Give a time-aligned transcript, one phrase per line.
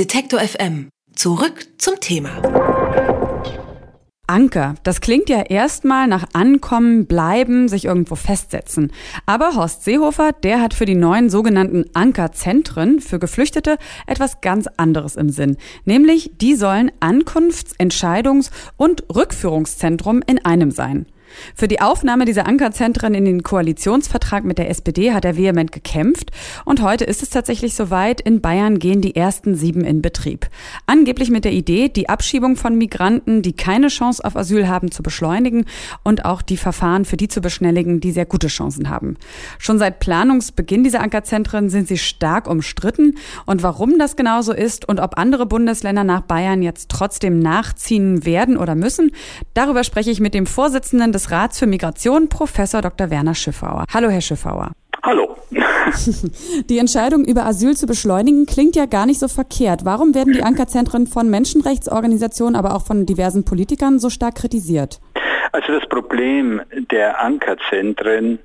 [0.00, 0.88] Detektor FM.
[1.14, 2.40] Zurück zum Thema.
[4.26, 4.76] Anker.
[4.82, 8.94] Das klingt ja erstmal nach Ankommen, Bleiben, sich irgendwo festsetzen.
[9.26, 13.76] Aber Horst Seehofer, der hat für die neuen sogenannten Ankerzentren für Geflüchtete
[14.06, 15.58] etwas ganz anderes im Sinn.
[15.84, 21.04] Nämlich, die sollen Ankunfts-, Entscheidungs- und Rückführungszentrum in einem sein.
[21.54, 26.30] Für die Aufnahme dieser Ankerzentren in den Koalitionsvertrag mit der SPD hat er vehement gekämpft
[26.64, 28.20] und heute ist es tatsächlich soweit.
[28.20, 30.48] In Bayern gehen die ersten sieben in Betrieb.
[30.86, 35.02] Angeblich mit der Idee, die Abschiebung von Migranten, die keine Chance auf Asyl haben, zu
[35.02, 35.64] beschleunigen
[36.02, 39.16] und auch die Verfahren für die zu beschnelligen, die sehr gute Chancen haben.
[39.58, 43.16] Schon seit Planungsbeginn dieser Ankerzentren sind sie stark umstritten
[43.46, 48.56] und warum das genauso ist und ob andere Bundesländer nach Bayern jetzt trotzdem nachziehen werden
[48.56, 49.12] oder müssen,
[49.54, 53.10] darüber spreche ich mit dem Vorsitzenden des des Rats für Migration, Professor Dr.
[53.10, 53.84] Werner Schiffauer.
[53.92, 54.70] Hallo, Herr Schiffauer.
[55.02, 55.36] Hallo.
[56.68, 59.84] Die Entscheidung über Asyl zu beschleunigen klingt ja gar nicht so verkehrt.
[59.84, 65.00] Warum werden die Ankerzentren von Menschenrechtsorganisationen, aber auch von diversen Politikern so stark kritisiert?
[65.52, 68.38] Also das Problem der Ankerzentren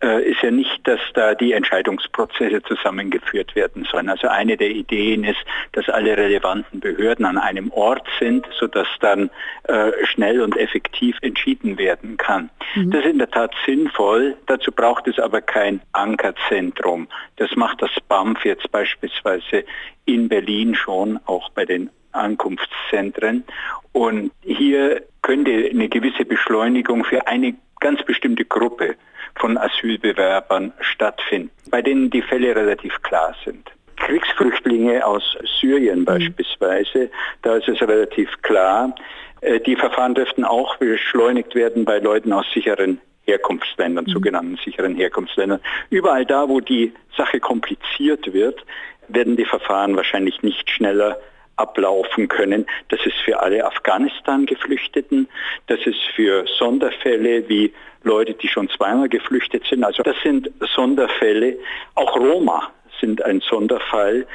[0.00, 4.08] ist ja nicht, dass da die Entscheidungsprozesse zusammengeführt werden sollen.
[4.08, 5.38] Also eine der Ideen ist,
[5.72, 9.30] dass alle relevanten Behörden an einem Ort sind, sodass dann
[9.64, 12.50] äh, schnell und effektiv entschieden werden kann.
[12.74, 12.90] Mhm.
[12.90, 14.36] Das ist in der Tat sinnvoll.
[14.46, 17.08] Dazu braucht es aber kein Ankerzentrum.
[17.36, 19.64] Das macht das BAMF jetzt beispielsweise
[20.04, 23.44] in Berlin schon, auch bei den Ankunftszentren.
[23.92, 28.96] Und hier könnte eine gewisse Beschleunigung für eine ganz bestimmte Gruppe
[29.38, 33.70] von Asylbewerbern stattfinden, bei denen die Fälle relativ klar sind.
[33.96, 36.04] Kriegsflüchtlinge aus Syrien mhm.
[36.04, 37.10] beispielsweise,
[37.42, 38.94] da ist es relativ klar,
[39.40, 44.10] äh, die Verfahren dürften auch beschleunigt werden bei Leuten aus sicheren Herkunftsländern, mhm.
[44.10, 45.60] sogenannten sicheren Herkunftsländern.
[45.90, 48.64] Überall da, wo die Sache kompliziert wird,
[49.08, 51.18] werden die Verfahren wahrscheinlich nicht schneller
[51.58, 52.66] ablaufen können.
[52.88, 55.28] Das ist für alle Afghanistan-Geflüchteten,
[55.66, 57.72] das ist für Sonderfälle wie
[58.04, 59.84] Leute, die schon zweimal geflüchtet sind.
[59.84, 61.56] Also das sind Sonderfälle.
[61.94, 64.26] Auch Roma sind ein Sonderfall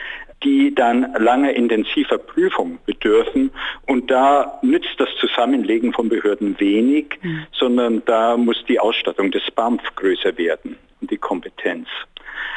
[0.44, 3.52] die dann lange intensiver Prüfung bedürfen.
[3.88, 7.46] Und da nützt das Zusammenlegen von Behörden wenig, mhm.
[7.52, 11.88] sondern da muss die Ausstattung des BAMF größer werden und die Kompetenz.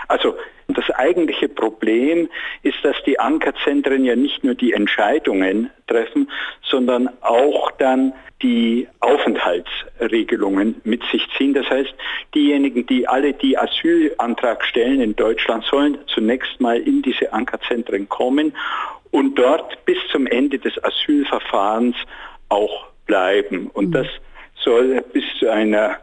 [0.09, 0.35] Also
[0.77, 2.29] das eigentliche Problem
[2.63, 6.31] ist, dass die Ankerzentren ja nicht nur die Entscheidungen treffen,
[6.63, 11.55] sondern auch dann die Aufenthaltsregelungen mit sich ziehen.
[11.55, 11.95] Das heißt,
[12.35, 18.55] diejenigen, die alle die Asylantrag stellen in Deutschland, sollen zunächst mal in diese Ankerzentren kommen
[19.11, 21.97] und dort bis zum Ende des Asylverfahrens
[22.51, 23.71] auch bleiben.
[23.73, 23.93] Und mhm.
[23.93, 24.07] das
[24.57, 25.99] soll bis zu einer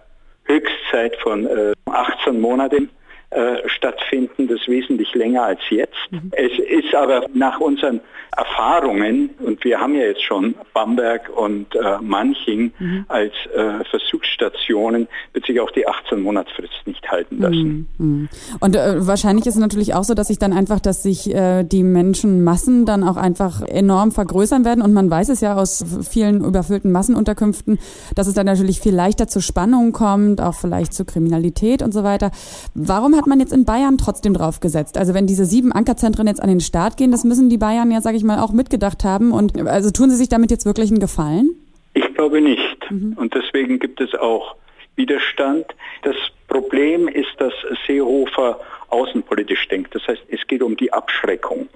[0.45, 2.89] Höchstzeit von äh, 18 Monaten
[3.33, 5.93] äh, stattfinden, das wesentlich länger als jetzt.
[6.11, 6.31] Mhm.
[6.31, 8.01] Es ist aber nach unseren
[8.35, 13.05] Erfahrungen, und wir haben ja jetzt schon Bamberg und äh, Manching mhm.
[13.07, 16.82] als äh, Versuchsstationen, wird sich auch die 18-Monatsfrist nicht
[17.13, 17.87] halten lassen.
[17.97, 18.05] Mhm.
[18.05, 18.29] mhm.
[18.59, 21.63] Und äh, wahrscheinlich ist es natürlich auch so, dass sich dann einfach, dass sich äh,
[21.63, 24.83] die Menschenmassen dann auch einfach enorm vergrößern werden.
[24.83, 27.79] Und man weiß es ja aus vielen überfüllten Massenunterkünften,
[28.13, 32.03] dass es dann natürlich viel leichter zu Spannungen kommt, auch vielleicht zu Kriminalität und so
[32.03, 32.29] weiter.
[32.75, 34.97] Warum hat hat man jetzt in Bayern trotzdem drauf gesetzt?
[34.97, 38.01] Also wenn diese sieben Ankerzentren jetzt an den Start gehen, das müssen die Bayern ja,
[38.01, 39.31] sage ich mal, auch mitgedacht haben.
[39.31, 41.51] Und also tun sie sich damit jetzt wirklich einen Gefallen?
[41.93, 42.91] Ich glaube nicht.
[42.91, 43.13] Mhm.
[43.15, 44.57] Und deswegen gibt es auch
[44.97, 45.67] Widerstand.
[46.01, 46.15] Das
[46.53, 47.53] Problem ist, dass
[47.87, 48.59] Seehofer
[48.89, 49.95] außenpolitisch denkt.
[49.95, 51.67] Das heißt, es geht um die Abschreckung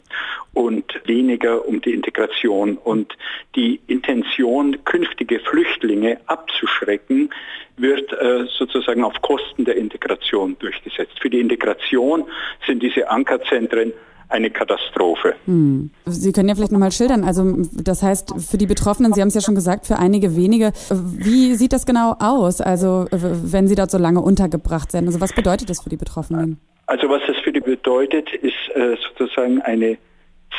[0.53, 3.17] und weniger um die Integration und
[3.55, 7.31] die Intention, künftige Flüchtlinge abzuschrecken,
[7.77, 11.19] wird äh, sozusagen auf Kosten der Integration durchgesetzt.
[11.19, 12.25] Für die Integration
[12.67, 13.93] sind diese Ankerzentren
[14.29, 15.35] eine Katastrophe.
[15.45, 15.91] Hm.
[16.05, 19.35] Sie können ja vielleicht nochmal schildern, also das heißt für die Betroffenen, Sie haben es
[19.35, 23.91] ja schon gesagt, für einige wenige, wie sieht das genau aus, also wenn sie dort
[23.91, 25.07] so lange untergebracht sind?
[25.07, 26.59] Also was bedeutet das für die Betroffenen?
[26.87, 29.97] Also was das für die bedeutet, ist äh, sozusagen eine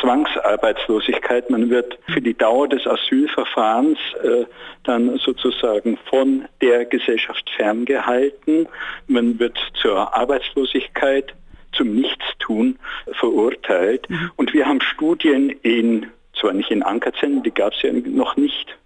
[0.00, 1.50] Zwangsarbeitslosigkeit.
[1.50, 4.44] Man wird für die Dauer des Asylverfahrens äh,
[4.84, 8.68] dann sozusagen von der Gesellschaft ferngehalten.
[9.06, 11.34] Man wird zur Arbeitslosigkeit,
[11.72, 12.78] zum Nichtstun
[13.38, 14.08] verurteilt.
[14.10, 14.30] Mhm.
[14.36, 16.06] Und wir haben Studien in,
[16.38, 18.76] zwar nicht in Ankerzentren, die gab es ja noch nicht,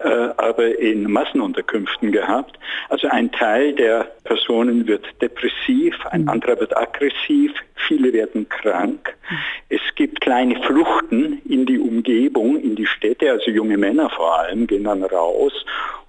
[0.00, 2.58] äh, aber in Massenunterkünften gehabt.
[2.88, 6.28] Also ein Teil der Personen wird depressiv, ein mhm.
[6.30, 7.52] anderer wird aggressiv,
[7.86, 9.14] viele werden krank.
[9.30, 9.36] Mhm.
[9.68, 14.66] Es gibt kleine Fluchten in die Umgebung, in die Städte, also junge Männer vor allem
[14.66, 15.52] gehen dann raus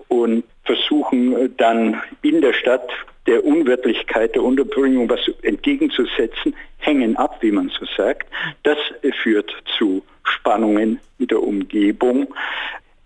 [0.08, 2.90] und versuchen dann in der Stadt
[3.28, 8.28] der Unwirtlichkeit der Unterbringung was entgegenzusetzen, hängen ab, wie man so sagt.
[8.64, 8.78] Das
[9.22, 10.04] führt zu
[10.50, 12.34] Anspannungen mit der Umgebung.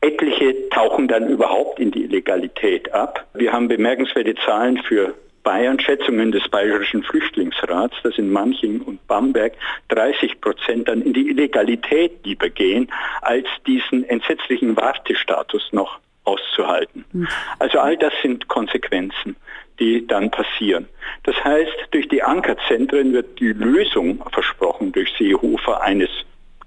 [0.02, 3.26] Etliche tauchen dann überhaupt in die Illegalität ab.
[3.34, 9.54] Wir haben bemerkenswerte Zahlen für Bayern Schätzungen des Bayerischen Flüchtlingsrats, dass in Manching und Bamberg
[9.90, 12.90] 30 Prozent dann in die Illegalität lieber gehen,
[13.22, 17.06] als diesen entsetzlichen Wartestatus noch auszuhalten.
[17.12, 17.28] Hm.
[17.60, 19.36] Also all das sind Konsequenzen,
[19.80, 20.88] die dann passieren.
[21.24, 26.10] Das heißt, durch die Ankerzentren wird die Lösung versprochen durch Seehofer eines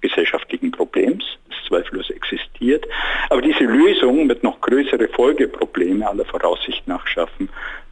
[0.00, 2.86] gesellschaftlichen Problems, das zweifellos existiert.
[3.30, 7.48] Aber diese Lösung wird noch größere Folgeprobleme aller Voraussicht nach schaffen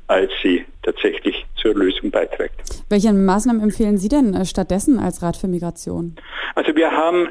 [0.06, 2.82] als sie tatsächlich zur Lösung beiträgt.
[2.88, 6.16] Welche Maßnahmen empfehlen Sie denn äh, stattdessen als Rat für Migration?
[6.54, 7.28] Also wir haben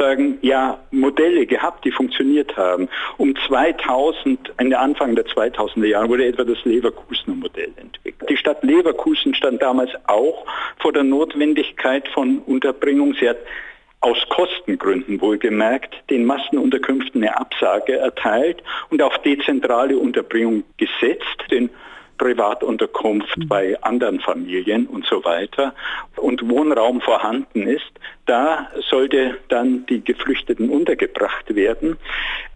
[0.00, 2.88] sozusagen ja Modelle gehabt, die funktioniert haben.
[3.18, 8.30] Um 2000, Ende Anfang der 2000er Jahre wurde etwa das Leverkusener Modell entwickelt.
[8.30, 10.46] Die Stadt Leverkusen stand damals auch
[10.78, 13.14] vor der Notwendigkeit von Unterbringung.
[13.20, 13.38] Sie hat
[14.00, 21.44] aus Kostengründen wohlgemerkt den Massenunterkünften eine Absage erteilt und auf dezentrale Unterbringung gesetzt.
[21.50, 21.68] Den
[22.20, 23.48] Privatunterkunft mhm.
[23.48, 25.74] bei anderen Familien und so weiter
[26.16, 27.90] und Wohnraum vorhanden ist,
[28.26, 31.96] da sollte dann die Geflüchteten untergebracht werden.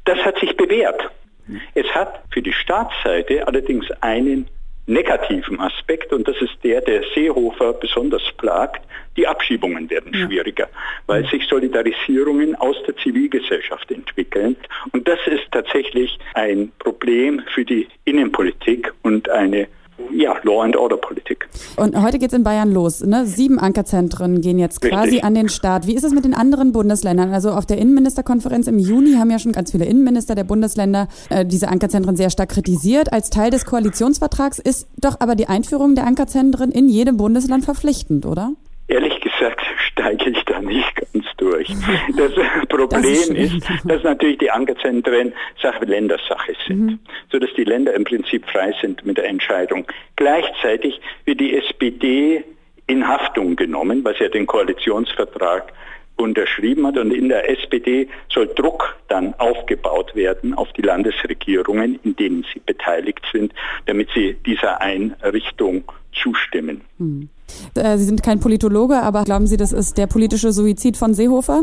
[0.05, 1.11] Das hat sich bewährt.
[1.47, 1.63] Mhm.
[1.75, 4.49] Es hat für die Staatsseite allerdings einen
[4.87, 8.83] negativen Aspekt und das ist der, der Seehofer besonders plagt.
[9.17, 10.27] Die Abschiebungen werden ja.
[10.27, 10.69] schwieriger,
[11.07, 14.57] weil sich Solidarisierungen aus der Zivilgesellschaft entwickeln.
[14.93, 19.69] Und das ist tatsächlich ein Problem für die Innenpolitik und eine
[20.13, 21.49] ja, Law and Order Politik.
[21.77, 23.01] Und heute geht es in Bayern los.
[23.01, 23.27] Ne?
[23.27, 25.25] Sieben Ankerzentren gehen jetzt quasi Richtig.
[25.25, 25.87] an den Start.
[25.87, 27.33] Wie ist es mit den anderen Bundesländern?
[27.33, 31.47] Also auf der Innenministerkonferenz im Juni haben ja schon ganz viele Innenminister der Bundesländer äh,
[31.47, 33.13] diese Ankerzentren sehr stark kritisiert.
[33.13, 38.27] Als Teil des Koalitionsvertrags ist doch aber die Einführung der Ankerzentren in jedem Bundesland verpflichtend,
[38.27, 38.53] oder?
[38.87, 41.69] Ehrlich gesagt steige ich da nicht ganz durch.
[42.17, 42.33] Das
[42.69, 46.99] Problem das ist, ist, dass natürlich die Ankerzentren Sache Ländersache sind, mhm.
[47.31, 49.87] sodass die Länder im Prinzip frei sind mit der Entscheidung.
[50.17, 52.45] Gleichzeitig wird die SPD
[52.87, 55.73] in Haftung genommen, was ja den Koalitionsvertrag
[56.17, 56.99] unterschrieben hat.
[56.99, 62.61] Und in der SPD soll Druck dann aufgebaut werden auf die Landesregierungen, in denen sie
[62.61, 63.53] beteiligt sind,
[63.87, 66.83] damit sie dieser Einrichtung zustimmen.
[66.99, 67.29] Hm.
[67.75, 71.63] Sie sind kein Politologe, aber glauben Sie, das ist der politische Suizid von Seehofer?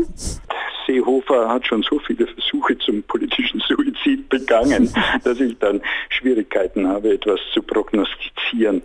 [0.86, 4.92] Seehofer hat schon so viele Versuche zum politischen Suizid begangen,
[5.24, 8.82] dass ich dann Schwierigkeiten habe, etwas zu prognostizieren.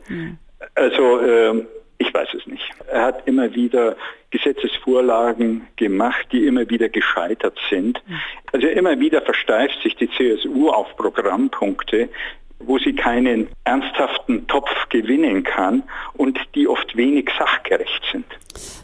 [0.76, 1.66] Also äh,
[2.00, 2.64] ich weiß es nicht.
[2.92, 3.96] Er hat immer wieder
[4.30, 8.02] Gesetzesvorlagen gemacht, die immer wieder gescheitert sind.
[8.52, 12.10] Also immer wieder versteift sich die CSU auf Programmpunkte,
[12.60, 15.84] wo sie keinen ernsthaften Topf gewinnen kann
[16.14, 18.26] und die oft wenig sachgerecht sind.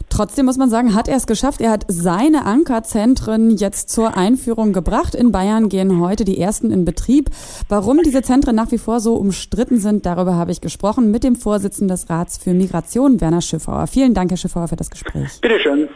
[0.08, 1.60] Trotzdem muss man sagen, hat er es geschafft.
[1.60, 5.16] Er hat seine Ankerzentren jetzt zur Einführung gebracht.
[5.16, 7.30] In Bayern gehen heute die ersten in Betrieb.
[7.68, 11.34] Warum diese Zentren nach wie vor so umstritten sind, darüber habe ich gesprochen mit dem
[11.34, 13.88] Vorsitzenden des Rats für Migration, Werner Schiffauer.
[13.88, 15.40] Vielen Dank, Herr Schiffauer, für das Gespräch.
[15.40, 15.88] Bitte schön.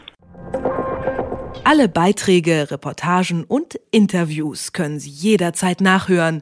[1.63, 6.41] Alle Beiträge, Reportagen und Interviews können Sie jederzeit nachhören